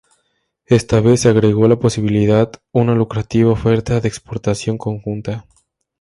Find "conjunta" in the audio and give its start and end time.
4.79-5.45